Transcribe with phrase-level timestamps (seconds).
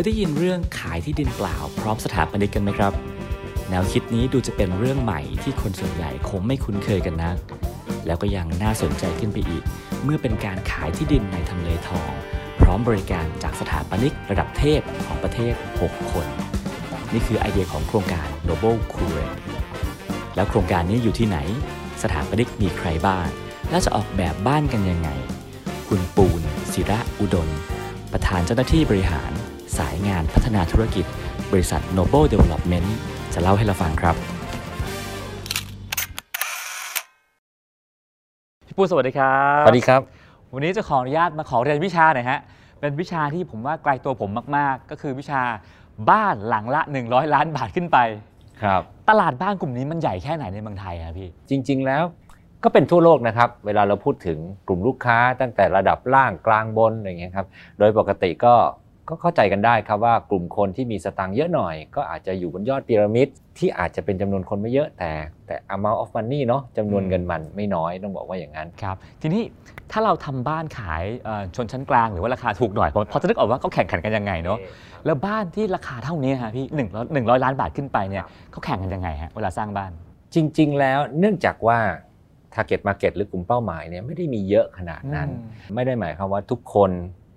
[0.00, 2.92] ยได้ยินเรื่องขายที่ดินเปล่า พร้อมสถาปนิกกันไหมครับ
[3.70, 7.36] แนวคิดนี้ดูจะเป็นเรื่องใหม่ที่คนส่วนใหญ่คงไม่คุ้นเคยกันนัก
[8.06, 9.62] แล้วก็ยังน่าสนใจขึ้นไปอีก
[10.04, 12.10] เมื่อเป็นการขายที่ดินในทำเลทอง
[12.60, 16.26] พร้อมบริการจากสถาปนิกระดับเทพของประเทศ 6 คน
[17.12, 19.26] นี่คือไอเดียของโครงการ Noble c u r e
[20.34, 21.38] แล้วโครงการนี้อยู่ที่ไหน
[22.02, 23.26] สถาปนิกมีใครบ้าง
[23.70, 25.08] และจะออกแบบบ้านกันยังไง
[25.88, 26.42] คุณปูน
[26.72, 27.48] ศิระอุดม
[28.12, 29.32] ประธานเจ้าหน้าที่บริหาร
[29.78, 31.04] สายงานพัฒนาธุรกิจ
[31.52, 32.88] บริษัท Noble Development
[33.34, 34.14] จะเล่าให้เราฟังครับ
[38.66, 40.00] พี่ปูสวัสดีครับสวัสดีครับ
[40.54, 42.40] วันนี้จะขออนุญาตมาขอเรียนวิชาหน่อยฮะ
[42.80, 45.42] เป็นวิชาที่ผมว่าไกลตัวผมมาก ๆ ก็คือวิชา
[46.10, 47.98] บ้านหลังละ 100 ล้านบาทขึ้นไป
[48.62, 52.02] ครับตลาดบ้านกลุ่มนี้มันใหญ่แค่ไหนในเมืองไทยครับพี่ จริง ๆ แล้ว
[52.64, 54.38] ก็เป็นทั่วโลกนะครับ เวลาเราพูดถึง
[54.68, 57.46] กลุ่มลูกค้าตั้งแต่ระดับล่างกลางบนอะไรอย่างเงี้ยครับ
[57.78, 58.54] โดยปกติก็
[59.08, 65.10] ก็เข้าใจกันได้ครับว่ากลุ่มคนที่มีสตางค์เยอะหน่อย ก็อาจจะอยู่บนยอดพีระมิดที่อาจจะเป็นจำนวนคนไม่เยอะแต่
[65.46, 69.42] แต่ amount of money เนาะจำนวนเงินมันไม่น้อยต้องบอกว่าอย่างนั้นครับทีนี้
[69.92, 74.58] ถ้าเราทำบ้านขายเอ่อชนชั้นกลางหรือว่าราคาถูกหน่อยผมพอจะนึกออกว่าเขาแข่งขันกันยังไงเนาะ
[75.06, 79.90] แล้วบ้านที่ราคาเท่านี้ฮะพี่หนึ่งร้อยหนึ่งร้อยล้านบาทขึ้นไปเนี่ยเขาแข่งกันยังไงฮะเวลาสร้างบ้าน
[80.34, 81.78] จริง ๆ แล้วเนื่องจากว่า
[82.54, 86.90] target market หรือกลุ่มเป้าหมายเนี่ยไม่ได้มีเยอะขนาดนั้นอืมไม่ได้หมายความว่าทุกคน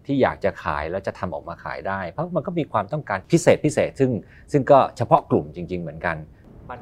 [0.10, 4.12] ที่อยากจะขายแล้วจะทำออกมาขายได้ เพราะมันก็มีความต้องการพิเศษพิเศษ ซึ่ง
[4.52, 6.16] ซึ่งก็เฉพาะกลุ่มจริง ๆ เหมือนกัน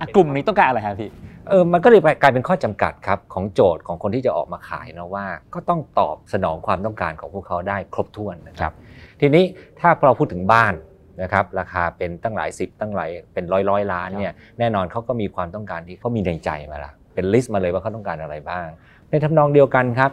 [0.01, 1.09] อะกลุ่มนี้ต้องการอะไรครับพี่
[1.49, 8.73] เออมันก็เลยกลายเป็นข้อจำกัดครับของโจทย์ของคนที่จะออกมาขายนะว่า ก็ต้องตอบสนองความต้องการของพวกเขาได้ครบถ้วนนะครับ
[9.21, 9.43] ทีนี้
[9.79, 10.73] ถ้าเราพูดถึงบ้าน
[11.21, 18.65] นะครับราคาเป็นตั้งหลายสิบตั้งหลายเป็นร้อยร้อยล้านเนี่ยแน่นอนเขาก็มีความต้องการที่เขามีในใจมาละเป็นลิสต์มาเลยว่าเขาต้องการอะไรบ้าง
[19.09, 20.11] ในทำนองเดียวกันครับ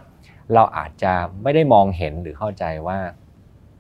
[0.54, 2.98] เราอาจจะไม่ได้มองเห็นหรือเข้าใจว่า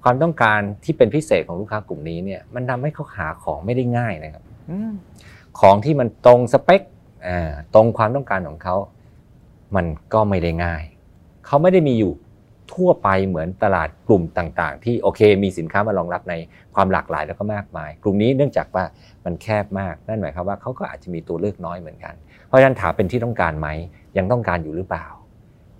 [0.02, 4.92] ความต้องการที่เป็นพิเศษของลูกค้ากลุ่มนี้เนี่ยมันทำให้เขาหาของไม่ได้ง่ายนะครับอืม
[5.60, 6.82] ของที่มันตรงสเปค
[7.26, 8.76] อ่าตรงความต้องการของเขา
[9.76, 10.82] มันก็ไม่ได้ง่าย
[11.46, 12.12] เขาไม่ได้มีอยู่
[12.74, 16.34] ทั่วไปเหมือนตลาดกลุ่มต่างๆ ที่โอเค มีสินค้ามารองรับใน
[16.74, 18.84] ความหลากหลายแล้วก็มากมาย กลุ่มนี้เนื่องจากว่า
[19.24, 22.14] มันแคบมากนั่นหมายความว่าเขาก็อาจจะมีตัวเลือกน้อยเหมือนกัน
[22.46, 23.68] เพราะฉะนั้นถามเป็นที่ต้องการไหม
[24.18, 25.06] ยังต้องการอยู่หรือเปล่า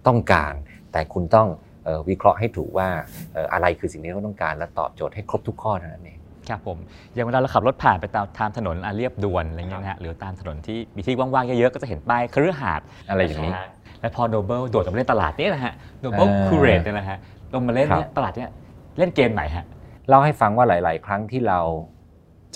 [0.06, 0.52] ต้องการ
[0.94, 1.48] แต่คุณต้อง
[1.84, 2.88] เอ่อวิเคราะห์ให้ถูกว่า
[3.32, 6.18] เอ่ออะไรคือสิ่งที่เขาต้องการและตอบโจทย์ให้ครบทุกข้อเท่านั้นเอง
[6.48, 6.78] ครับผม
[7.14, 13.52] อย่างเวลาเราขับรถผ่านไปตามทางถนนอะเรียบด่วนอะไรเงี้ยนะฮะหรือตามถนนที่มีที่ว่างๆเยอะๆก็จะเห็นป้ายคฤหาสน์อะไรอย่างนี้
[14.00, 17.18] และพอ Noble โดดออกมาเล่นตลาดนี้นะฮะ Noble อ่า Curate เนี่ยนะฮะ
[17.52, 18.50] ลงมาเล่นเนี่ยครับตลาดเนี่ย
[18.98, 19.64] เล่นเกมไหนฮะ
[20.08, 21.60] เล่าให้ฟังว่าหลาย ๆ ครั้งที่เรา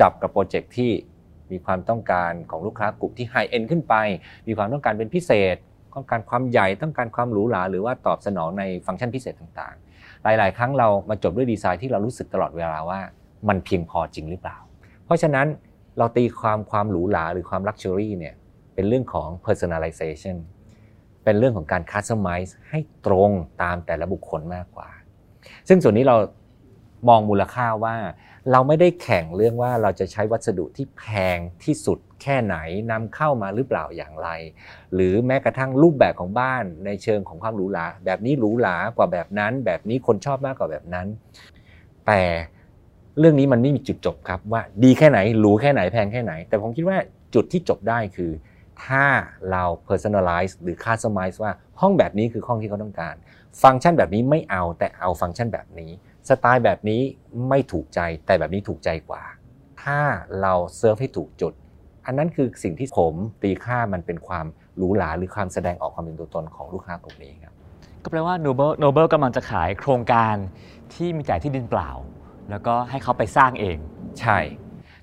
[0.00, 0.90] จับกับ project ที่
[1.50, 3.94] มีความต้องการของลูกค้ากลุ่มที่ high-end ขึ้นไป
[4.46, 5.56] มีความต้องการเป็นพิเศษ
[5.94, 13.00] ต้องการความใหญ่ต้องการความหรูหราหรือว่าตอบสนองในฟังก์ชันพิเศษต่างๆ หลาย ๆ ครั้งเรามาจบด้วยดีไซน์ที่เรารู้สึกตลอดเวลาว่า
[13.48, 14.56] มันเพียงพอจริงหรือเปล่า
[15.04, 15.46] เพราะฉะนั้น
[15.98, 18.34] เราตีความความหรูหราหรือความ luxury เนี่ย
[18.74, 20.36] เป็นเรื่องของ personalization
[21.24, 23.30] เป็นเรื่องของการ customize ให้ตรง
[23.62, 24.88] ตามแต่ละบุคคลมากกว่า
[25.68, 26.16] ซึ่งส่วนนี้เรา
[27.08, 27.96] มองมูลค่าว่า
[28.52, 31.04] เราไม่ได้แข่งเรื่องว่าเราจะใช้วัสดุที่แพ
[31.36, 32.56] งที่สุดแค่ไหน
[32.90, 34.28] นำเข้ามาหรือเปล่าอย่างไร
[34.94, 41.06] หรือแม้กระทั่งรูปแบบของบ้านในเชิงของความหรูหราแบบนี้หรูหรากว่าแบบนั้น แบบนี้คนชอบมากกว่าแบบนั้น
[42.06, 42.22] แต่
[43.18, 46.98] เรื่องนี้มันไม่มีจุดจบครับว่าดีแค่ไหนหรูแค่ไหนแพงแค่ไหน แต่ผมคิดว่า
[47.34, 48.30] จุดที่จบได้คือ
[48.84, 49.04] ถ้า
[49.50, 53.14] เรา personalize หรือ customize ว่าห้องแบบนี้คือห้องที่เขาต้องการ
[53.62, 55.90] ฟังก์ชันแบบนี้ไม่เอาแต่เอาฟังก์ชันแบบนี้
[56.28, 57.00] สไตล์แบบนี้
[57.48, 59.22] ไม่ถูกใจแต่แบบนี้ถูกใจกว่า
[59.82, 59.98] ถ้า
[60.42, 61.52] เราเซิร์ฟให้ถูกจุด
[62.06, 64.46] อันนั้นคือสิ่งที่ผมตีค่ามันเป็นความ
[64.76, 67.54] หรูหราหรือความแสดงออกความเป็นตัวตนของลูกค้ากลุ่มนี้ครับ
[68.02, 70.34] ก็แปลว่า Noble Noble กำลังจะขายโครงการ
[70.94, 71.90] ที่มีจ่ายที่ดินเปล่า
[72.50, 73.78] แล้วก็ให้เขาไปสร้างเอง
[74.20, 74.38] ใช่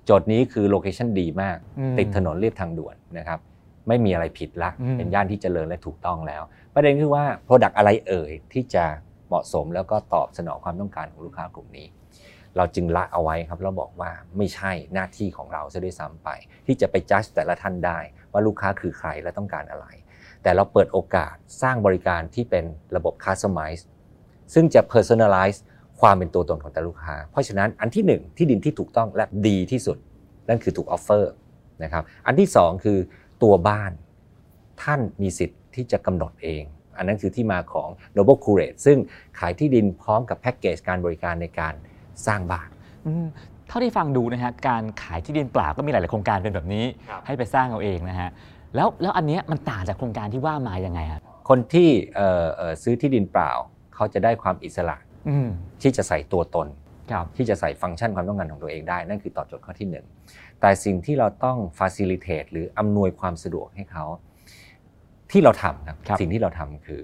[0.06, 3.40] โจทย์นี้คือโลเคชันดีมากอืมติดถนนเรียบทางด่วนนะครับ
[3.88, 6.42] ไม่มีอะไรผิดละอืมเป็นย่านที่เจริญและถูกต้องแล้ว
[6.74, 8.86] ประเด็นคือว่า Product อะไรเอ่ยที่จะ
[9.28, 11.88] เหมาะสมแล้วก็ตอบสนองความต้องการของลูกค้ากลุ่มนี้
[12.58, 16.30] เราจึงละเอาไว้ครับแล้วบอกว่าไม่ใช่หน้าที่ของเราซะด้วยซ้ำไป
[16.66, 18.00] ที่จะไปจัดแต่ละท่านได้
[18.31, 19.88] ว่าลูกค้าคือใครและต้องการอะไร
[20.44, 23.83] แต่เราเปิดโอกาสสร้างบริการที่เป็นระบบ Customize
[24.54, 25.60] ซึ่งจะ Personalize
[26.01, 29.98] ความเป็นตัวตนของแต่ลูกค้า เพราะฉะนั้นอันที่หนึ่งที่ดินที่ถูกต้องและดีที่สุด
[30.50, 31.33] นั่นคือถูกออฟเฟอร์
[31.83, 32.98] นะครับ อันที่สองคือ
[33.44, 33.92] ตัวบ้าน
[34.83, 36.63] ท่านมีสิทธิ์ที่จะกำหนดเอง
[36.97, 38.97] อันนั้นคือที่มาของ Noble Curate ซึ่ง
[39.39, 41.74] ขายที่ดินพร้อมกับแพ็กเกจการบริการในการ
[42.27, 42.68] สร้างบ้าน
[43.07, 43.25] อืม
[43.68, 46.86] เท่าที่ฟังดูนะฮะการขายที่ดินเปล่าก็มีหลาย ๆ โครงการเป็นแบบนี้
[47.25, 48.30] ให้ไปสร้างเอาเองนะฮะ
[48.75, 53.51] แล้วแล้วอันเนี้ยมันต่างจากโครงการที่ว่ามายังไงครับคนที่เอ่อเอ่อซื้อที่ดินเปล่า
[53.95, 54.97] เขาจะได้ความอิสระ
[55.30, 55.47] อืม
[55.81, 56.68] ที่จะใส่ตัวตน
[57.36, 59.89] ที่จะใส่ฟังก์ชันความต้องการของตัวเองได้ นั่นคือตอบโจทย์ข้อที่
[60.24, 64.06] 1 แต่สิ่งที่เราต้อง facilitate หรืออำนวยความสะดวกให้เขา
[65.31, 67.01] ที่เราทำครับสิ่งที่เราทำคือ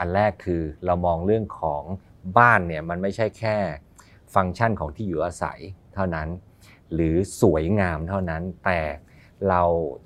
[0.00, 1.82] อันแรกคือเรามองเรื่องของ
[2.38, 3.56] บ้านเนี่ยมันไม่ใช่แค่
[4.34, 5.58] ฟังก์ชันของที่อยู่อาศัย
[5.94, 6.28] เท่านั้น
[6.94, 8.80] หรือสวยงามเท่านั้น แต่
[9.48, 9.62] เรา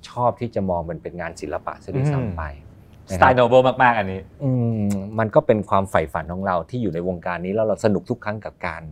[0.09, 2.43] ชอบที่จะมองมันเป็นงานศิลปะซะด้วยซ้ำไป
[3.13, 4.21] สไตล์ Noble มาก ๆ อันนี้
[5.19, 8.83] มันก็เป็นความใฝ่ฝันของเราที่อยู่ในวงการนี้แล้วเราสนุกทุกครั้งกับการ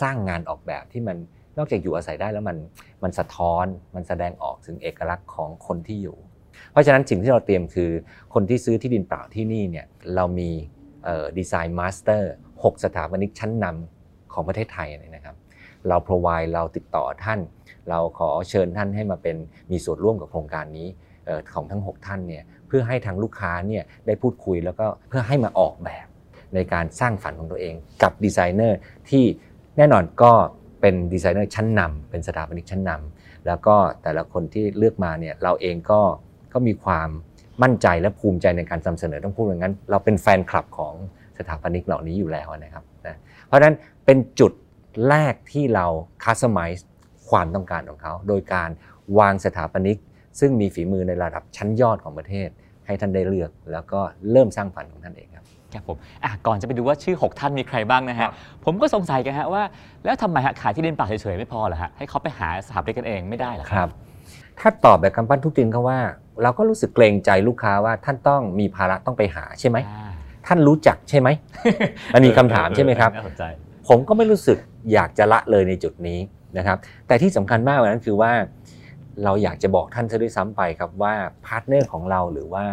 [0.00, 1.16] สร้างงานออกแบบที่มัน
[1.58, 2.56] นอกจากอยู่อาศัยได้แล้วมัน
[3.02, 3.64] มันสะท้อน
[3.94, 6.16] มันแสดงออกถึงเอกลักษณ์ของคนที่อยู่
[6.72, 7.90] เพราะฉะนั้นสิ่งที่เราเตรียมคือ
[8.34, 10.50] คนที่ซื้อที่ดินเปล่าที่นี่เนี่ยเรามี
[11.38, 15.36] design master 6สถาปนิกชั้นนำของประเทศไทยนะครับ
[15.88, 17.40] เรา provide เราติดต่อท่าน
[17.88, 19.36] เราขอเชิญท่านให้มาเป็น
[19.70, 20.88] มีส่วนร่วมกับโครงการนี้
[21.54, 26.06] ของทั้ง 6 ท่านเนี่ยเพื่อให้ทางลูกค้าเนี่ยได้พูดคุยแล้วก็เพื่อให้มาออกแบบ
[26.54, 28.78] ในการสร้างฝันของตัวเอง กับดีไซเนอร์
[29.10, 29.24] ที่
[29.76, 30.32] แน่นอนก็
[30.80, 36.00] เป็นดีไซเนอร์ชั้นนำเป็นสถาปนิกชั้นนำแล้วก็แต่ละคนที่เลือกมาเนี่ยเราเองก็
[36.52, 37.08] ก็มีความ
[37.62, 40.94] มั่นใจและภูมิใจในการนำเสนอต้องพูดอย่างนั้น เราเป็นแฟนคลับของ
[41.38, 43.16] สถาปนิกเหล่านี้อยู่แล้วนะครับนะ
[43.46, 44.52] เพราะฉะนั้นเป็นจุด
[45.08, 45.86] แรกที่เรา
[46.24, 46.86] คัสตอมไมซ์
[47.28, 48.70] ความต้องการของเขา โดยการ
[49.18, 49.98] วางสถาปนิก
[50.40, 52.48] ซึ่งมีฝีมือในระดับชั้นยอดของประเทศ
[52.86, 54.00] ให้ท่านได้เลือก แล้วก็
[54.30, 55.44] เริ่มสร้างฝันของท่านเองครับ
[55.74, 58.28] ครับผมอะก่อนจะไปดูว่าชื่อ 6 ท่านมีใครบ้างนะฮะ
[58.64, 59.62] ผมก็สงสัยกันฮะว่า
[60.04, 63.88] แล้วทำไมฮะขายที่ดินเปล่าเฉยๆไม่พอเหรอฮะให้เขาไปหาสถาปนิกกันเองไม่ได้หรอครับ
[64.60, 65.98] ถ้าตอบแบบกำปั้นทุกตินเขาว่า
[66.42, 69.78] เราก็รู้สึกเกรงใจลูกค้าว่าท่านต้องมีภาระต้องไปหาใช่ไหม
[70.46, 71.28] ท่านรู้จักใช่ไหม
[72.14, 73.10] มันมีคำถามใช่ไหมครับ
[73.88, 74.58] ผมก็ไม่รู้สึก
[74.92, 76.18] อยากจะละเลยในจุดนี้
[76.58, 78.32] นะครับ แต่ที่สำคัญมากกว่านั้นคือว่า
[79.24, 81.14] เราอยากจะบอกท่านซะด้วยซ้ำไปครับว่า
[81.46, 82.64] partner ของเราหรือว่า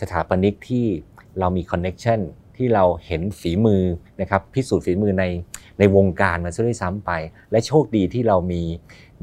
[0.00, 0.86] สถาปนิกที่
[1.38, 2.20] เรามี connection
[2.56, 3.82] ที่เราเห็นฝีมือ
[4.20, 5.24] นะครับพิสูจน์ฝีมือใน
[5.78, 7.10] ในวงการมาซะด้วยซ้ำไป
[7.50, 8.62] และโชคดีที่เรามี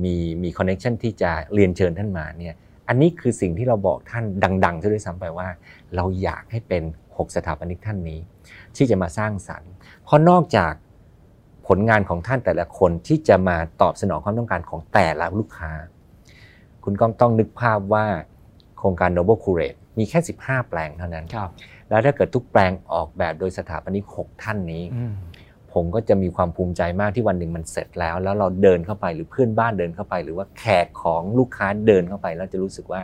[0.04, 2.56] มีมีคอนเน็ชันที่จะเรียนเชิญท่านมาเนี่ย
[2.89, 4.24] อันนี้คือสิ่งที่เราบอกท่าน
[4.65, 5.47] ดังๆซะด้วยซ้ำไปว่า
[5.95, 8.19] เราอยากให้เป็น 6 สถาปนิกท่านนี้
[8.75, 9.71] ที่จะมาสร้างสรรค์
[10.03, 10.74] เพราะนอกจาก
[11.68, 15.71] ผลงานของท่านแต่ละคนที่จะมาตอบสนองความต้องการของแต่ละลูกค้า
[16.83, 18.06] คุณก็ต้องนึกภาพว่า
[18.77, 21.25] โครงการ Noble Curate มีแค่ 15 แปลงเท่านั้น
[21.89, 24.83] แล้วถ้าเกิดทุกแปลงออกแบบโดยสถาปนิก 6 ท่านนี้
[25.74, 33.01] ผมก็จะมีความภูมิใจมากที่วันหนึ่งมันเสร็จแล้ว แล้วเราเดินเข้าไปหรือเพื่อนบ้านเดินเข้าไป หรือว่าแขกของลูกค้าเดินเข้าไป แล้วจะรู้สึกว่า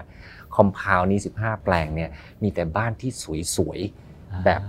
[0.56, 2.10] complex นี้ 15 แปลงเนี่ย
[2.44, 3.12] มีแต่บ้านที่
[3.56, 4.62] สวยๆแบบ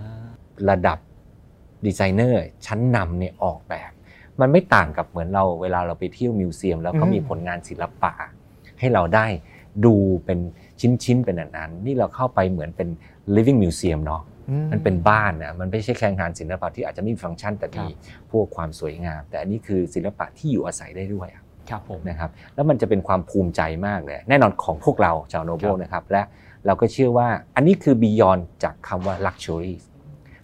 [0.70, 0.98] ระดับ
[1.86, 3.90] ดีไซเนอร์ชั้นนำเนี่ยออกแบบ
[4.40, 8.12] มันไม่ต่างกับเหมือนเราเวลาเราไปเที่ยว museum แล้วก็มีผลงานศิลปะ
[8.78, 9.26] ให้เราได้
[9.84, 9.94] ดู
[10.24, 10.38] เป็น
[10.80, 12.88] ชิ้นๆเป็นอันนั้นนี่เราเข้าไปเหมือนเป็น
[13.34, 14.22] living museum เนาะ
[14.72, 17.86] มันเป็นบ้านนะมันไม่ใช่แค่งานศิลปะที่อาจจะไม่มีฟังก์ชันแต่มี
[18.30, 21.28] พวกความสวยงาม แต่อันนี้คือศิลปะที่อยู่อาศัยได้ด้วย
[21.70, 26.22] ครับผมนะครับแล้วมันจะเป็นความภูมิใจมากเลย แน่นอนของพวกเราชาวโนโบนะครับและ
[26.66, 29.74] เราก็เชื่อว่าอันนี้คือบียอนจากคำว่า luxury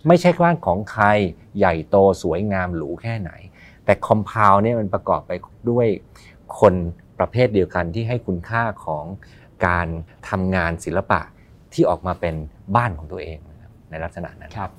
[0.08, 1.05] ไม่ใช่ว่านของใคร
[1.58, 3.31] ใหญ่โตสวยงามหรูแค่ไหน
[3.84, 5.32] แต่คอมเพลเนี่ยมันประกอบไป
[5.70, 5.87] ด้วย
[6.60, 6.75] คน
[7.19, 9.05] ประเภทเดียวกันที่ให้คุณค่าของ
[9.66, 9.87] การ
[10.28, 11.20] ทำงานศิลปะ
[11.72, 12.34] ที่ออกมาเป็น
[12.76, 13.38] บ้านของตัวเอง
[13.93, 14.71] ในลักษณะนั้นครับ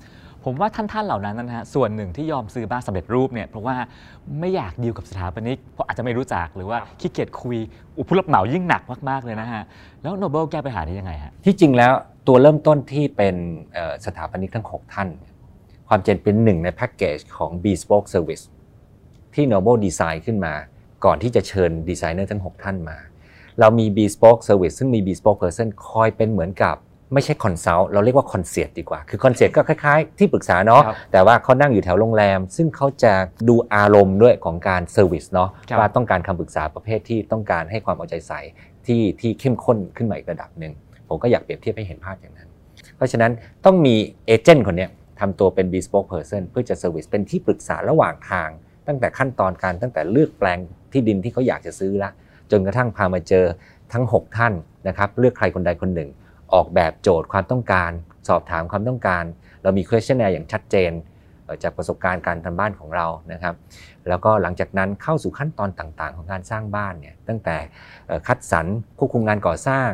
[0.47, 3.75] ผมว่าท่านท่านเหล่านั้นนะฮะส่วนหนึ่งที่ยอมซื้อบ้านสำเร็จรูปเนี่ยเพราะว่า
[4.39, 7.57] ไม่อยากดีลกับสถาปนิกเพราะอาจจะไม่รู้จักหรือว่าขี้เกียจคุย
[7.99, 9.63] อุปรับเหมายิ่งหนักมากๆเลยนะฮะ
[10.01, 11.93] แล้วโนเบิลแก้ปัญหานี้ยังไงฮะที่จริงแล้ว
[12.27, 13.35] ตัวเริ่มต้นที่เป็น
[14.05, 15.09] สถาปนิกทั้ง 6 ท่าน
[15.87, 18.43] ความเจนเป็นหนึ่งในแพ็กเกจของ Bespoke Service
[19.33, 20.53] ที่ Noble Design ขึ้นมา
[21.05, 22.97] ก่อนที่จะเชิญดีไซเนอร์ทั้ง 6 ท่านมา
[23.59, 26.75] เรามี bespoke service ซึ่งมี bespoke person คอยเป็นเหมือนกับ
[27.13, 33.13] ไม่ใช่ consult เราเรียกว่า concierge ดีกว่า คือ concierge ก็คล้ายๆ ที่ปรึกษาเนาะแต่ว่าเขานั่งอยู่แถวโรงแรม ซึ่งเขาจะ
[33.49, 38.39] ดูอารมณ์ด้วยของการ service เนาะว่าต้องการคำปรึกษาประเภทที่ต้องการให้ความเอาใจใส่
[38.85, 40.73] ที่ที่เข้มข้นขึ้นมาอีกระดับหนึ่ง
[41.07, 42.49] ผมก็อยากเปรียบเทียบให้เห็นภาพอย่างนั้น
[42.95, 43.31] เพราะฉะนั้น
[43.65, 44.87] ต้องมี agent คนนี้
[45.19, 48.49] ทำตัวเป็น bespoke person เพื่อจะ service เป็นที่ปรึกษาระหว่างทาง
[48.87, 50.59] ตั้งแต่ขั้นตอนการตั้งแต่เลือกแปลง
[50.91, 52.09] ที่ดินที่เขาอยากจะซื้อละ
[52.51, 53.45] จนกระทั่งพามาเจอ
[53.93, 54.53] ทั้ง 6 ท่าน
[54.87, 56.09] นะครับเลือกใครคนใดคนหนึ่ง
[56.53, 57.91] ออกแบบโจทย์ความต้องการ
[58.29, 59.23] สอบถามความต้องการ
[59.63, 60.91] เรามี questionnaire อย่างชัดเจน
[61.63, 63.55] จากประสบการณ์การทำบ้านของเรานะครับ
[64.09, 67.57] แล้วก็หลังจากนั้นเข้าสู่ขั้นตอนต่างๆ ของการสร้างบ้านเนี่ยตั้งแต่
[68.27, 68.65] คัดสรร
[68.97, 69.89] ควบคุมงานก่อสร้าง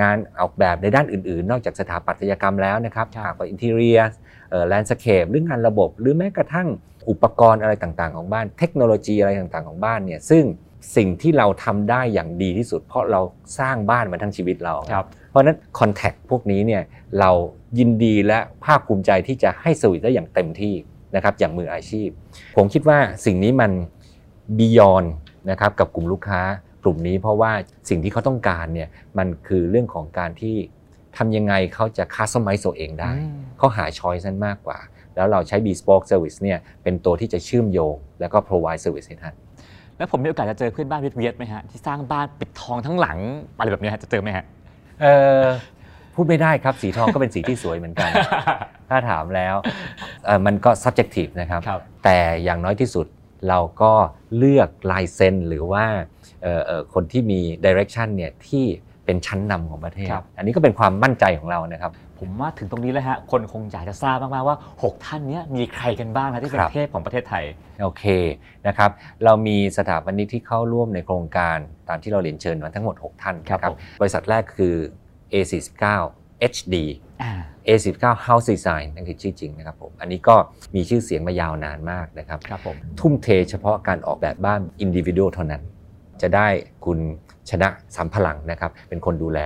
[0.00, 4.00] งานออกแบบในด้านอื่นๆ นอกจากสถาปัตยกรรมแล้วนะครับฉากอินเทเรีย
[4.68, 6.68] แลนด์สเคปหรืองานระบบ หรือแม้กระทั่ง
[7.10, 10.44] อุปกรณ์อะไรต่างๆ ของบ้าน เทคโนโลยีอะไรต่างๆ ของบ้านเนี่ยซึ่ง
[10.96, 13.20] สิ่งที่เราทำได้อย่างดีที่สุด เพราะเรา
[13.58, 14.74] สร้างบ้านมาทั้งชีวิตเรา
[15.30, 16.82] เพราะนั้นคอนแทคพวกนี้เนี่ย
[17.20, 17.30] เรา
[17.78, 20.74] ยินดีและภาคภูมิใจที่จะให้สวิตได้อย่างเต็มที่
[21.14, 22.08] นะครับอย่างมืออาชีพ
[22.56, 23.72] ผมคิดว่าสิ่งนี้มัน
[24.58, 25.08] beyond
[25.50, 26.40] นะครับกับกลุ่มลูกค้า
[26.82, 27.52] กลุ่มนี้เพราะว่า
[27.88, 30.56] สิ่งที่เขาต้องการเนี่ยมันคือเรื่องของการที่
[31.16, 33.12] ทำยังไงเขาจะคัสตอมไมซ์ตัวเองได้
[33.58, 34.78] เขาหาช้อยส์นั้นมากกว่า
[35.14, 39.34] แล้วเราใช้ bespoke service เนี่ยเป็นตัวที่จะเชื่อมโยง แล้วก็ provide service ให้ท่าน
[39.98, 43.18] แล้วผมมีโอกาสจะเจอเพื่อนบ้านเวียดๆไหมฮะที่สร้างบ้านปิดทองทั้งหลัง
[43.58, 44.44] อะไรแบบนี้ฮะจะเจอไหมฮะ
[45.02, 45.06] เอ
[45.40, 45.44] อ
[46.14, 48.10] พูดไม่ได้ครับสีทองก็เป็นสีที่สวยเหมือนกัน
[48.88, 49.54] ถ้าถามแล้ว
[50.24, 53.06] เอ่อมันก็ subjective นะครับครับ แต่อย่างน้อยที่สุด
[53.48, 53.92] เราก็
[54.36, 55.84] เลือกลายเซ็นหรือว่า
[56.42, 58.64] เอ่อเอ่อคนที่มี direction เนี่ยที่
[59.04, 67.44] เป็นชั้นนำของประเทศครับอันนี้ก็เป็นความมั่นใจของเรานะครับ ผมว่าถึงตรงนี้แล้วฮะ คนคงอยากจะทราบมาก ๆ ว่า 6 ท่านเนี้ยมีใครกันบ้างนะที่เป็คนรับเทพของประเทศไทย
[67.82, 68.04] โอเค
[68.66, 68.90] นะครับ
[69.24, 71.58] เรามีสถาปนิกที่เข้าร่วมในโครงการ
[71.88, 74.74] ตามที่เราเรียนเชิญมาทั้งหมด 6 ท่านครับนะผมบริษัทแรกคือ
[75.32, 75.84] A49
[76.52, 76.74] HD
[77.22, 77.32] อ่า
[77.68, 80.36] A19 House Design นั่นคือชื่อจริงนะครับผม อันนี้ก็
[80.74, 85.62] มีชื่อเสียงมายาวนานมากนะครับครับผมทุ่มเทเฉพาะการออกแบบบ้าน individual เท่านั้น
[86.22, 86.48] จะได้
[86.84, 86.98] คุณ
[87.50, 89.40] ชนะสัมพลังนะครับเป็นคนดูแล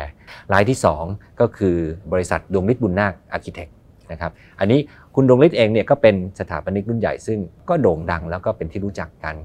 [0.52, 0.78] รายที่
[1.08, 1.76] 2 ก็คือ
[2.12, 3.68] บริษัทดวงฤทธิ์บุญนาค Architect
[4.12, 4.80] นะครับอันนี้
[5.14, 7.38] คุณดวงฤทธิ์เองเนี่ยก็เป็นสถาปนิกรุ่นใหญ่ซึ่ง
[7.68, 9.36] ก็โด่งดังแล้วก็เป็นที่รู้จักกัน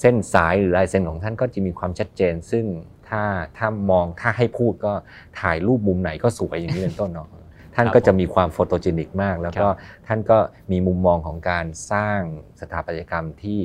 [0.00, 2.64] เส้นสายหรือลายเส้นของท่านก็จะมีความชัดเจน ซึ่ง
[3.08, 3.22] ถ้า
[3.58, 4.92] ถ้ามองถ้าให้พูดก็
[5.40, 7.28] ถ่ายรูปมุมไหนก็สวยอย่างนี้เป็นต้นเนาะ
[7.74, 9.68] ท่านก็จะมีความ photogenic มาก แล้วก็
[10.06, 10.38] ท่านก็
[10.72, 12.20] มีมุมมองของการสร้าง
[12.60, 13.58] สถาปัตยกรรมที่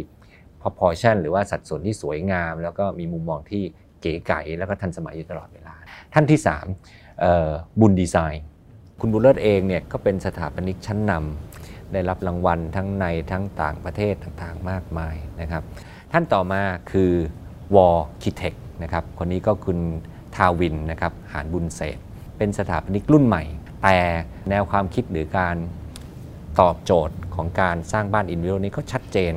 [0.62, 3.64] proportion หรือว่าสัดส่วนที่สวยงาม แล้วก็มีมุมมองที่
[4.04, 5.76] เก๋ไก๋แล้วก็ทันสมัยอยู่ตลอดเวลา
[6.14, 6.40] ท่านที่
[7.10, 8.44] 3บุญดีไซน์
[9.00, 15.64] คุณบุญเลิศเองเนี่ยก็เป็นสถาปนิกชั้นนำได้รับรางวัลทั้งในทั้งต่างประเทศต่างๆ มากมายนะครับ
[16.12, 17.12] ท่านต่อมาคือ
[17.76, 19.80] วอลคิเทคนะครับคนนี้ก็คุณ
[20.36, 21.98] ทาวินนะครับหานบุญเศษ
[22.38, 23.44] เป็นสถาปนิกรุ่นใหม่
[23.84, 23.98] แต่
[24.50, 25.56] แนวความคิดหรือการ
[26.60, 29.34] ตอบโจทย์ของการสร้างบ้านอินวิโวนี้ก็ชัดเจน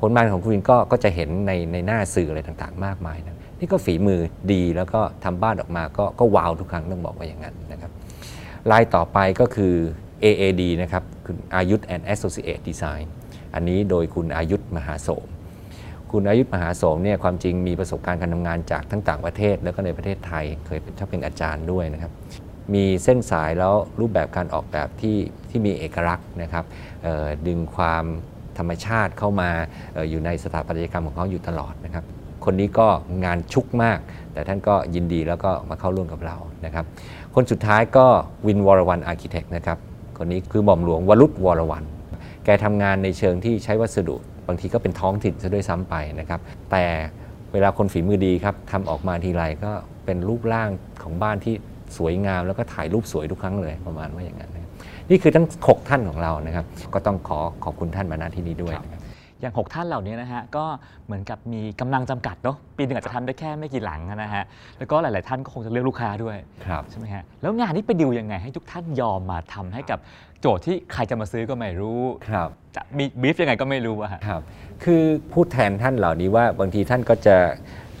[0.00, 4.20] ผลงานของคุณวินก็ก็จะเห็นในในหน้าสื่ออะไรต่างๆ มากมายนะ นี่ก็ฝีมือ
[4.52, 7.90] ดีแล้วก็ทำบ้านออกมาก็ก็ว้าวทุกครั้งต้องบอกว่าอย่างนั้นนะครับ
[8.70, 9.74] ลายต่อไปก็คือ
[10.24, 13.04] AAD นะครับคุณอายุท and Associate Design
[13.54, 15.26] อันนี้โดยคุณอายุทมหาโสม
[16.12, 22.12] คุณอายุทมหาโสมเนี่ยความจริงมีประสบการณ์การทำงานจากทั้งต่างประเทศ แล้วก็ในประเทศไทยเคยเป็นชอบเป็นอาจารย์ด้วยนะครับ
[22.74, 25.18] มีเส้นสายแล้วรูปแบบการออกแบบที่
[25.50, 26.64] ที่มีเอกลักษณ์นะครับ
[27.46, 28.04] ดึงความ
[28.58, 29.50] ธรรมชาติเข้ามา
[29.96, 32.04] ออยู่ในสถาปัตยกรรมของเขาอยู่ตลอดนะครับ
[32.44, 32.86] คนนี้ก็
[33.24, 33.98] งานชุกมาก
[34.32, 36.84] แต่ท่านก็ยินดีแล้วก็มาเข้าร่วมกับเรานะครับ
[37.34, 38.06] คนสุดท้ายก็
[38.46, 39.78] วินวรวันอาร์เคเต็กนะครับ
[40.18, 41.84] คนนี้คือหม่อมหลวงวรุษวรวัน
[42.44, 44.16] แกทำงานในเชิงที่ใช้วัสดุ
[44.46, 46.84] บางทีก็เป็นท้องถิ่นซะด้วยซ้ำไปนะครับ แต่
[47.52, 49.72] เวลาคนฝีมือดีครับทำออกมาทีไรก็
[50.04, 50.68] เป็นรูปร่าง
[51.02, 51.54] ของบ้านที่
[51.96, 54.50] สวยงาม แล้วก็ถ่ายรูปสวยทุกครั้งเลยประมาณว่าอย่างนั้น
[55.10, 58.99] นี่คือทั้ง 6 ท่านของเรานะครับ ก็ต้องขอขอบคุณท่านมาณที่นี้ด้วยนะครับ
[59.40, 60.64] อย่าง 6 ท่านเหล่านี้นะฮะก็
[61.06, 64.44] เหมือนกับมีกำลังจำกัดเนาะปีหนึ่งอาจจะทำได้แค่ไม่กี่หลังนะฮะ
[64.78, 69.98] แล้วก็หลาย ๆ ท่านก็คงจะเลือกลูกค้าด้วยครับใช่ไหมฮะแล้วงานนี้ไปดิวยังไงให้ทุกท่านยอมมาทำให้กับ
[70.40, 74.42] โจทย์ที่ใครจะมาซื้อก็ไม่รู้ครับจะมีบรีฟยังไงก็ไม่รู้อะฮะครับ
[74.84, 77.36] คือพูดแทนท่านเหล่านี้ว่าบางทีท่านก็จะ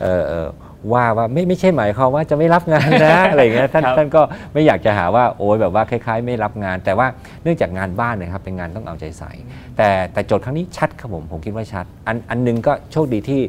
[0.00, 0.48] เอ่อเอ่อ
[0.92, 4.22] ว่าว่าไม่ไม่ใช่หมายความว่าจะไม่รับงานนะอะไรอย่างเงี้ยท่านครับท่านก็
[4.52, 7.06] ไม่อยากจะหาว่าโอ้ยแบบว่าคล้าย ๆ ไม่รับงาน แต่ว่า
[7.42, 9.32] เนื่องจากงานบ้านเนะครับเป็นงานต้องเอาใจใส่
[9.76, 13.40] แต่แต่โจทย์ครั้งนี้ชัดครับผมผมคิดว่าชัด อันอันหนึงก็โชคดีที่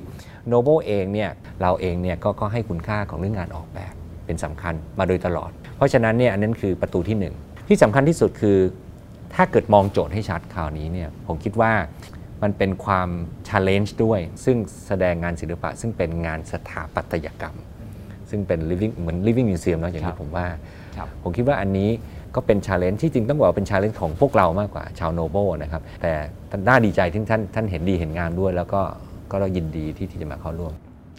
[0.48, 1.30] โนโบเองเนี่ย
[1.62, 3.94] เราเองเนี่ยก็ก็ให้คุณค่าของเรื่องงานออกแบบ
[4.26, 7.34] เป็นสำคัญมาโดยตลอด เพราะฉะนั้นเนี่ยอันนั้นคือประตูที่หนึ่ง
[7.68, 8.58] ที่สำคัญที่สุดคือ
[9.36, 11.72] ถ้าเกิดมองโจทย์ให้ชัดคราวนี้เนี่ยผมคิดว่า
[12.44, 13.10] มันเป็นความ
[13.50, 14.58] challenge ด้วย ซึ่ง
[14.88, 17.56] แสดงงานศิลปะ ซึ่งเป็นงานสถาปัตยกรรม
[18.30, 20.46] ซึ่งเป็น living เหมือน living museum เนาะอย่างครัที่บผมว่า
[20.98, 21.90] ครับผมคิดว่าอันนี้
[22.36, 26.12] ก็เป็น challenge ที่จริงต้องบอกว่าเป็น challenge ของพวกเรามากกว่าชาวโนโบนะครับ แต่
[26.68, 28.82] น่าดีใจที่ท่านท่านเห็นดีเห็นงามด้วย แล้วก็
[29.32, 30.74] ก็เรายินดีที่ที่จะมาเข้าร่วม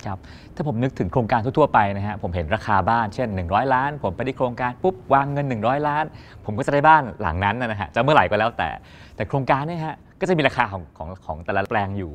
[0.07, 0.19] ครับ
[0.55, 6.05] ถ้าผมนึกถึงโครงการทั่วๆไปนะฮะผมเห็นราคาบ้านเช่น 100 ล้าน ผมไปที่โครงการปุ๊บวางเงิน 100 ล้าน
[6.45, 8.71] ผมก็จะได้บ้านหลังนั้นนะฮะจะเมื่อไหร่ก็แล้วแต่
[9.17, 12.13] แต่โครงการเนี่ยฮะ ก็จะมีราคาของของของแต่ละแปลงอยู่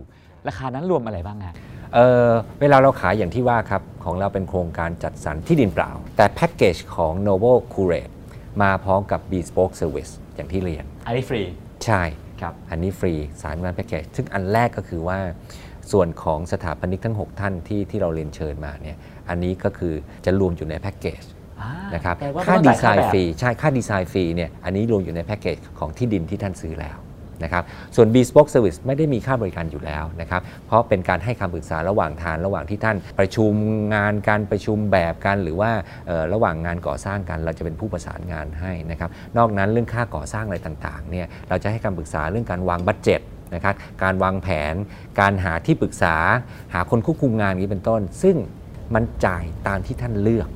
[0.47, 1.55] ราคานั้นรวมอะไรบ้างฮะ
[1.95, 2.29] เออ
[2.61, 8.13] เวลาเราขายอย่างที่ว่าครับ ของเราเป็นโครงการจัดสรรที่ดินเปล่า แต่แพ็กเกจของ Novo Curate
[8.61, 11.41] มาพร้อมกับ Bespoke Service อย่างที่เรียน อันนี้ฟรี
[11.85, 12.03] ใช่
[12.41, 15.19] ครับ อันนี้ฟรีสายงานแพ็กเกจซึ่งอันแรกก็คือว่า
[15.91, 18.97] ส่วนของสถาปนิกทั้ง 6 ท่านที่ที่เราเรียนเชิญมาเนี่ย
[19.29, 19.93] อันนี้ก็คือ
[20.25, 21.23] จะรวมอยู่ในแพ็กเกจ
[21.61, 26.97] อ่านะครับแปลว่าค่าไม่ดีต้องไซจ่ายน์ค่าแบบฟรีใช่ค่าดีไซน์ฟรีเนี่ยอันนี้รวมอยู่ในแพ็กเกจของที่ดินที่ท่านซื้อแล้ว
[27.43, 27.63] นะครับ
[27.95, 33.53] ส่วน Bespoke Service ไม่ได้มีค่าบริการอยู่แล้วนะครับเพราะเป็นการให้คำปรึกษาระหว่างทางระหว่างที่ท่านประชุม
[33.95, 35.71] งานการประชุมแบบกันหรือว่า
[36.33, 43.21] ระหว่างงานก่อสร้างกัน เราจะเป็นผู้ประสานงานให้นะครับนอกนั้นเรื่องค่าก่อสร้างอะไรต่างๆเนี่ยเราจะให้คำปรึกษาเรื่องการวางบัตเจ็ต
[43.55, 44.75] นะครับการวางแผน
[45.19, 46.15] การหาที่ปรึกษา
[46.73, 48.35] หาคนควบคุมงานนี้เป็นต้น ซึ่ง
[48.95, 50.49] มันจ่ายตามที่ท่านเลือก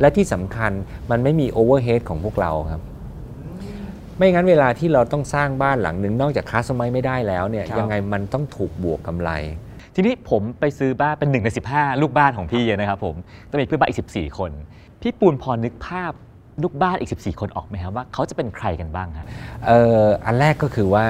[0.00, 0.72] และที่สำคัญ
[1.10, 2.82] มันไม่มีโอเวอร์เฮดของพวกเราครับ
[4.20, 9.30] ไม่งั้นเวลาที่เราต้องสร้างบ้านหลังหนึ่งนอกจากค้าสมัยไม่ได้แล้วเนี่ยครับ ยังไงมันต้องถูกบวกกำไร
[9.94, 13.16] ทีนี้ผมไปซื้อบ้านเป็นหนึ่งใน 15 ลูกบ้านของพี่นะครับผม
[13.50, 14.50] จะมีเพื่อนบ้านอีก 14 คน
[15.02, 16.12] พี่ปูนพอนึกภาพ
[16.62, 19.26] ลูกบ้านอีก 14 คนออกไหมครับว่าเขาจะเป็นใครกันบ้างครับ
[19.66, 21.06] เอ่ออันแรกก็คือว่า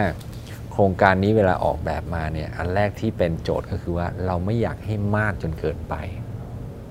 [0.73, 5.95] โครงการนี้เวลาออกแบบมาเนี่ยอันแรกที่เป็นโจทย์ก็คือว่าเราไม่อยากให้มากจนเกินไป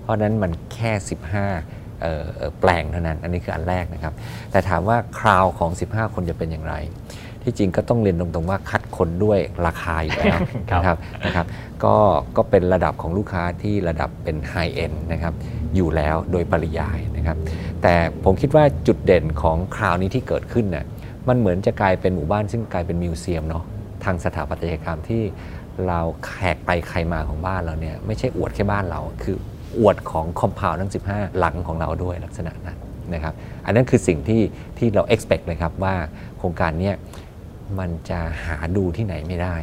[0.01, 1.78] เพราะฉะนั้นมันแค่ 15เอ่อเอ่อ
[2.59, 4.13] แปลงเท่านั้น อันนี้คืออันแรกนะครับ
[4.51, 6.75] แต่ถามว่าคราวของ 15 คนจะเป็นอย่างไร
[7.43, 10.39] ที่จริงก็ต้องเรียนตรงๆว่าคัดคนด้วยราคาอยู่แล้ว
[10.71, 11.45] ครับนะครับนะครับ
[11.83, 11.95] ก็
[12.37, 15.33] ก็เป็นระดับของลูกค้าที่ระดับเป็นไฮเอ็นนะครับ
[15.75, 17.37] อยู่แล้วโดยปริยายนะครับ
[17.81, 20.85] แต่ผมคิดว่าจุดเด่นของคราวนี้ที่เกิดขึ้นน่ะ
[21.27, 23.63] มันเหมือนจะกลายเป็นหมู่บ้านซึ่งกลายเป็นมิวเซียมเนาะ
[24.03, 25.23] ทางสถาปัตยกรรมที่
[25.87, 29.37] เราแขกไปใครมาของบ้านเราเนี่ยไม่ใช่อวดแค่บ้านเราคือ
[29.77, 32.77] อวดของคอมเพลทั้ง 15 หลังของเราด้วยลักษณะนั้น
[33.13, 33.33] นะครับ
[33.65, 34.41] อันนั้นคือสิ่งที่
[34.77, 35.95] ที่เรา expect เลยครับว่า
[36.37, 36.95] โครงการเนี้ย
[37.79, 39.55] มันจะหาดูที่ไหนไม่ได้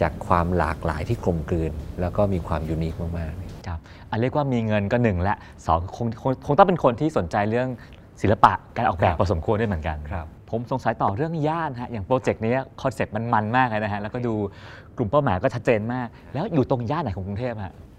[0.00, 3.78] จากความหลากหลายที่กลมกลืน แล้วก็มีความยูนิคมากๆครับ
[4.10, 5.34] อันเรียกว่ามีเงินก็หนึ่งและ
[5.66, 7.68] สองคงคงคงต้องเป็นคนที่สนใจเรื่อง
[8.22, 12.52] ศิลปะการออกแบบครับพอสมควรด้วยเหมือนกันครับผมสงสัยต่อเรื่องย่านฮะอย่างโปรเจกต์นี้
[12.82, 14.34] คอนเซ็ปต์มันมันมากเลยนะฮะแล้วก็ดู
[14.96, 17.89] กลุ่มเป้าหมายก็ชัดเจนมาก แล้วอยู่ตรงย่านไหนของกรุงเทพฮะเอ่อ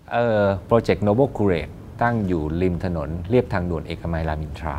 [0.65, 1.69] โปรเจกต์โน b l e คูเรต
[2.03, 4.77] ตั้งอยู่ริมถนนเลียบทางด่วนเอกมัยรามอินทรา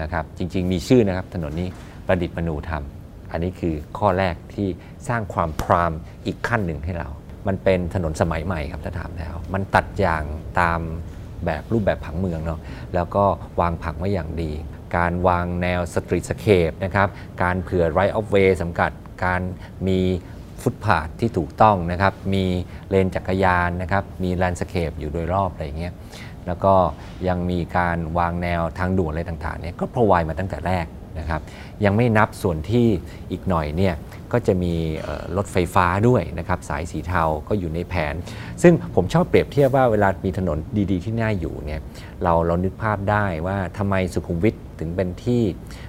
[0.00, 1.68] นะครับจริง ๆ มีชื่อนะครับถนนนี้
[2.06, 2.82] ประดิษฐ์มนูธรรม
[3.30, 4.68] อันนี้คือข้อแรกที่
[5.08, 5.92] สร้างความ prime
[6.26, 7.08] อีกขั้นหนึ่งให้เรา
[7.46, 10.24] มันเป็นถนนสมัยใหม่ครับถ้าถามแล้ว มันตัดอย่าง
[10.60, 10.80] ตาม
[11.46, 12.60] แบบรูปแบบผังเมืองเนาะ
[12.94, 13.24] แล้วก็
[13.60, 14.52] วางผังไว้อย่างดี
[14.96, 17.08] การวางแนว streetscape นะครับ
[17.42, 18.90] การเผื่อ right of way สำหรับ
[19.24, 19.42] การ
[19.88, 20.00] มี
[20.62, 22.44] ฟุตบาทที่ถูกต้องนะครับ มี
[22.90, 25.94] เลนจักรยานนะครับ มี landscape อยู่โดยรอบอะไรเงี้ย
[26.46, 26.74] แล้วก็
[27.28, 30.86] ยังมีการวางแนวทางด่วนอะไรต่างๆเนี่ยก็ provide มาตั้งแต่แรก
[31.18, 31.40] นะครับ
[31.84, 32.86] ยังไม่นับส่วนที่
[33.30, 33.94] อีกหน่อยเนี่ย
[34.32, 34.74] ก็จะมี
[35.36, 38.14] รถไฟฟ้าด้วยนะครับสายสีเทาก็อยู่ในแผน
[38.62, 40.58] ซึ่งผมชอบเปรียบเทียบว่าเวลามีถนน
[40.90, 41.80] ดีๆ ที่น่าอยู่เนี่ย
[42.22, 45.42] เราเรานึกภาพได้ว่าทำไมสุขุมวิท ถึงเป็นที่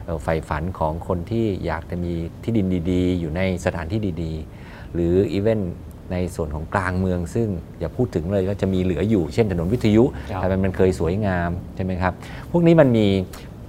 [0.05, 5.61] เอ่อใฝ่ฝันของคนที่อยากจะมีที่ดินดีๆ อยู่ในสถานที่ดีๆ หรืออีเวน
[6.11, 7.47] ในส่วนของกลางเมือง ซึ่ง
[7.79, 12.13] อย่าพูดถึงเลยว่าจะมีเหลืออยู่เช่นถนนวิทยุครับแต่มันมันเคยสวยงามใช่ไหมครับ
[12.51, 13.07] พวกนี้มันมี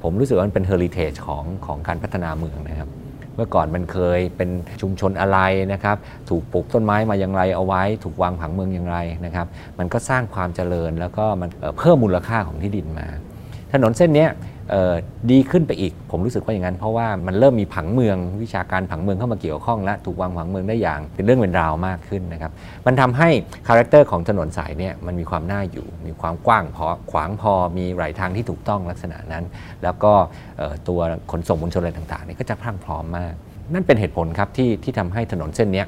[0.02, 2.90] ผมรู้สึกว่ามันเป็นเฮอริเทจของของการพัฒนาเมืองนะครับ
[3.34, 4.50] เมื่อก่อนมันเคยเป็น
[4.80, 5.38] ชุมชนอะไร
[5.72, 5.96] นะครับ
[6.28, 9.46] ถูกปลูกต้นไม้มาอย่างไรเอาไว้ ถูกวางผังเมืองอย่างไรนะครับ
[9.78, 13.08] มันก็สร้างความเจริญแล้วก็มันเอ่อเพิ่มมูลค่าของที่ดินมา
[13.72, 14.26] ถนนเส้นนี้
[15.30, 22.52] ดีขึ้นไปอีก ผมรู้สึกว่าอย่างนั้น เพราะว่ามันเริ่มมีผังเมืองวิชาการผังเมืองเข้ามาเกี่ยวข้องและถูกวางผังเมืองได้อย่างเป็นเรื่องเป็นราวมากขึ้นนะครับ
[22.86, 23.28] มันทำให้
[23.68, 29.44] character ของถนนสายเนี่ยมันมีความน่าอยู่ มีความกว้างพอขวางพอมีไหล่ทางที่ถูกต้องลักษณะนั้น
[29.82, 30.12] แล้วก็
[30.88, 31.00] ตัว
[31.30, 33.32] ขนส่งมวลชนอะไรต่างๆนี่ก็จะพรั่งพร้อมมาก
[33.72, 35.84] นั่นเป็นเหตุผลครับที่ที่ทำให้ถนนเส้นนี้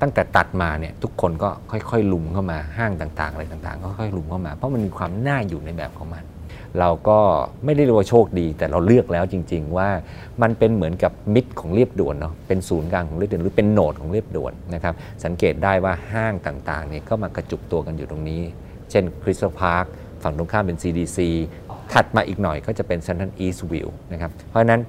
[0.00, 6.24] ตั้งแต่ตัดมาเนี่ยทุกคนก็ค่อยๆลุมเข้ามาห้างต่างๆอะไรต่างๆ ก็ค่อยๆลุมเข้ามา เพราะมันมีความน่าอยู่ในแบบของมัน
[6.80, 7.18] เราก็
[7.64, 9.88] ไม่ได้เรียกว่าโชคดี แต่เราเลือกแล้วจริง ๆ ว่า
[10.42, 18.42] มันเป็นเหมือนกับมิดของเรียบด่วนเนาะเป็นศูนย์กลางของเรียบด่วนหรือเป็นโหนดของเรียบด่วนนะครับสังเกตได้ว่าห้างต่างๆเนี่ยก็มากระจุกตัวกันอยู่ตรงนี้
[18.90, 19.84] เช่น Crystal Park
[20.22, 21.18] ฝั่งตรงข้ามเป็น CDC
[21.92, 24.80] ถัดมาอีกหน่อยก็จะเป็น Central EastVille นะครับเพราะนั้น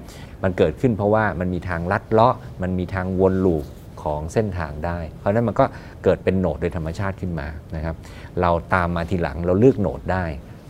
[0.42, 3.64] มันเกิดขึ้นเพราะว่ามันมีทางลัดเลาะ มันมีทางวน loop
[4.02, 5.64] ของเส้นทางได้ เพราะฉะนั้นมันก็
[6.04, 7.94] เกิดเป็น node โดยธรรมชาติขึ้นมานะครับ
[8.40, 10.24] เราตามมาทีหลังเราเลือก node ได้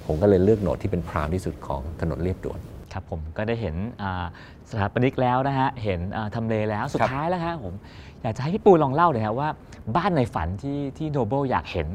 [0.06, 2.60] ผมก็เลยเลือก node ที่เป็น prime ที่สุดของถนนเลียบด่วน
[2.92, 4.24] ครับผมก็ได้เห็นอ่า
[4.70, 7.74] สถาปนิกแล้วนะฮะ เห็นอ่าทำเลแล้วสุดครับท้ายแล้วฮะผม
[8.22, 9.48] อยากจะให้พี่ปูลองเล่าเลยครับว่า
[9.96, 11.88] บ้านในฝันที่ที่โนเบิลอยากเห็น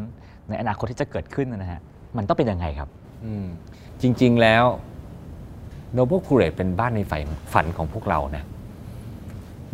[0.50, 1.82] ในอนาคตที่จะเกิดขึ้นนะฮะ
[2.18, 2.90] มันต้องเป็นยังไงครับ
[3.26, 3.46] อืม
[4.02, 4.64] จริง ๆ แล้ว
[5.98, 7.22] Noble c u r a t e เป็นบ้านในฝัน
[7.54, 8.44] ฝันของพวกเรานะ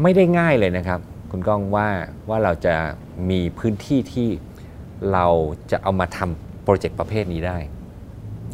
[0.01, 0.99] ไม่ได้ง่ายเลยนะครับ
[1.31, 1.87] คุณก้องว่า
[2.29, 2.75] ว่าเราจะ
[3.29, 4.27] มีพื้นที่ที่
[5.13, 5.25] เรา
[5.71, 7.57] จะเอามาทำโปรเจกต์ประเภทนี้ได้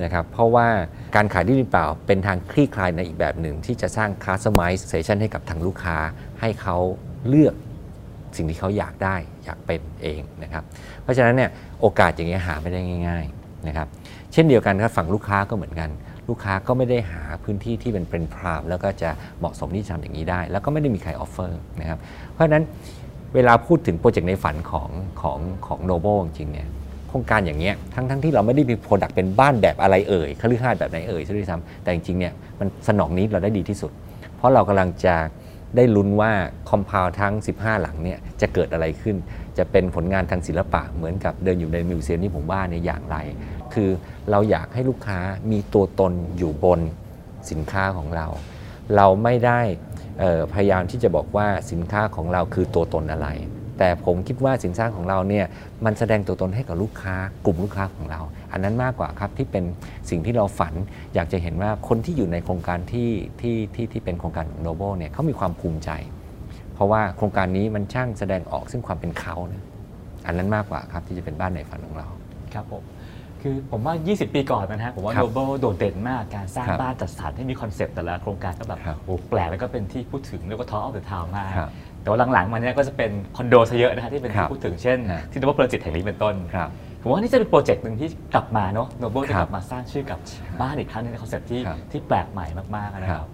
[0.04, 0.68] นะครับเพราะว่า
[1.16, 5.98] การขายที่ดินเปล่าเป็นทางคลี่คลายในอีกแบบหนึ่ง ที่จะสร้าง customization ให้กับทางลูกค้า
[6.42, 6.78] ให้เขา
[7.28, 7.56] เลือก
[8.38, 10.64] สิ่งที่เขาอยากได้อยากเป็นเองนะครับ
[11.04, 11.50] เพราะฉะนั้นเนี่ย
[11.82, 13.88] โอกาสอย่างเงี้ยหาไม่ได้ง่ายๆนะครับ
[14.34, 15.90] เช่นเดียวกันครับฝั่งลูกค้าก็เหมือนกัน
[16.30, 22.00] ลูกค้าก็ไม่ได้หาพื้นที่ที่เป็นเป็น prime แล้วก็จะเหมาะสมที่จะทำอย่างนี้ได้ แล้วก็ไม่ได้มีใคร offer นะครับ
[22.34, 22.64] เพราะฉะนั้น
[23.36, 24.90] เวลาพูดถึงโปรเจกต์ในฝันของ
[25.22, 26.68] ของของ Noble จริงเนี่ย
[27.12, 33.92] โครงการอย่างเงี้ยทั้งทั้งที่เราไม่ได้มี product เป็นบ้านแบบอะไรเอ่ยคฤหาสน์แบบไหนเอ่ยซะด้วยซ้ำแต่จริงๆเนี่ยมันสนองนี้เราได้ดีที่สุด
[34.38, 35.16] เพราะเรากำลังจะ
[35.76, 36.32] ได้ลุ้นว่า
[36.70, 39.16] คอมเพลทั้ง 15 หลังเนี่ยจะเกิดอะไรขึ้น
[39.58, 43.18] จะเป็นผลงานทางศิลปะเหมือนกับเดินอยู่ในมิวเซียมที่ผมว่าเนี่ยอย่างไร
[43.74, 43.90] คือ
[44.32, 45.20] เราอยากให้ลูกค้า
[45.52, 46.80] มีตัวตนอยู่บน
[47.52, 48.28] สินค้าของเรา
[48.96, 49.60] เราไม่ได้
[50.54, 53.28] พยายามที่จะบอกว่าสินค้าของเราคือตัวตนอะไร
[53.78, 55.46] แต่ผมคิดว่าสินค้าของเราเนี่ย
[55.86, 57.16] มันแสดงตัวตนให้กับลูกค้า
[57.46, 59.64] กลุ่มลูกค้าของเรา อันนั้นมากกว่าครับที่เป็น
[60.10, 60.74] สิ่งที่เราฝัน
[61.16, 63.10] อยากจะเห็นว่าคนที่อยู่ในโครงการที่
[63.42, 65.90] ที่ที่ที่เป็นโครงการของ Noble เนี่ยเขามีความภูมิใจ
[66.74, 69.64] เพราะว่าโครงการนี้มันช่างแสดงออกซึ่งความเป็นเขานะ
[70.26, 72.08] อันนั้นมากกว่าครับที่จะเป็นบ้านในฝันของเรา
[72.54, 72.84] ครับผม
[73.42, 86.70] คือผมว่า 20 ปีก่อนนะฮะผมว่าครับ Noble โดดเด่นมากการสร้างครับบ้านจัดสรรให้มีคอนเซปต์แต่ละโครงการก็แบบครับโอ้แปลกแล้วก็เป็นที่พูดถึงเรียกว่า talk of the town มากครับ แต่ว่าหลังๆมาเนี้ยก็จะเป็นคอนโดซะเยอะนะฮะที่เป็นครัที่พูดถึงเช่นฮะที่นวเพลินจิตแห่งนี้เป็นต้นครับ
[87.02, 90.20] ผมว่านี่จะเป็นโปรเจกต์หนึ่งที่กลับมาเนาะ Noble จะครักบลับมาสร้างชื่อกับ
[90.62, 93.30] บ้านอีกครั้งหนึ่งในคอนเซปต์ที่ครับที่แปลกใหม่มากๆนะคครับ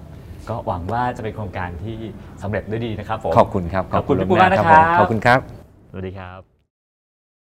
[0.50, 1.98] ก็หวังว่าจะเป็นโครงการที่
[2.44, 5.40] สำเร็จด้วยดีนะครับผมขอบคุณครับขอบคุณพี่ปูล่วงหมากนะผมครับขอบคุณครับ
[5.92, 6.57] สวัสดีครับ